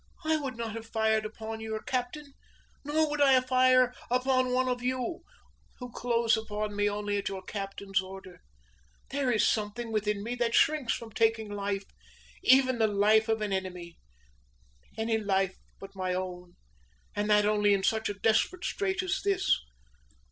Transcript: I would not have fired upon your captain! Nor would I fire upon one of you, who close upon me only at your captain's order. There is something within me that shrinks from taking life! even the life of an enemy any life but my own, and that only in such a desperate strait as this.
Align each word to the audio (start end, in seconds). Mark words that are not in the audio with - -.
I 0.25 0.35
would 0.35 0.57
not 0.57 0.71
have 0.73 0.87
fired 0.87 1.25
upon 1.25 1.59
your 1.59 1.79
captain! 1.79 2.33
Nor 2.83 3.07
would 3.11 3.21
I 3.21 3.39
fire 3.39 3.93
upon 4.09 4.51
one 4.51 4.67
of 4.67 4.81
you, 4.81 5.23
who 5.77 5.91
close 5.91 6.35
upon 6.35 6.75
me 6.75 6.89
only 6.89 7.17
at 7.17 7.29
your 7.29 7.43
captain's 7.43 8.01
order. 8.01 8.39
There 9.11 9.31
is 9.31 9.47
something 9.47 9.91
within 9.91 10.23
me 10.23 10.33
that 10.37 10.55
shrinks 10.55 10.93
from 10.95 11.11
taking 11.11 11.49
life! 11.51 11.85
even 12.41 12.79
the 12.79 12.87
life 12.87 13.29
of 13.29 13.41
an 13.41 13.53
enemy 13.53 13.99
any 14.97 15.19
life 15.19 15.55
but 15.79 15.95
my 15.95 16.15
own, 16.15 16.55
and 17.15 17.29
that 17.29 17.45
only 17.45 17.71
in 17.71 17.83
such 17.83 18.09
a 18.09 18.15
desperate 18.15 18.65
strait 18.65 19.03
as 19.03 19.21
this. 19.23 19.55